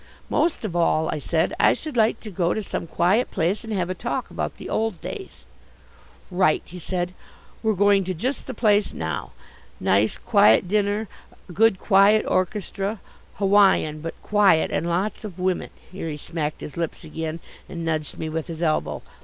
[0.31, 3.71] "Most of all," I said, "I should like to go to some quiet place and
[3.73, 5.43] have a talk about the old days."
[6.31, 7.13] "Right," he said.
[7.61, 9.33] "We're going to just the place now
[9.79, 11.07] nice quiet dinner,
[11.47, 12.99] a good quiet orchestra,
[13.35, 17.39] Hawaiian, but quiet, and lots of women." Here he smacked his lips again,
[17.69, 19.03] and nudged me with his elbow.